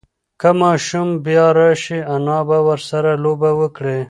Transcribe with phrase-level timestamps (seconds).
[0.41, 3.97] که ماشوم بیا راشي، انا به ورسره لوبه وکړي.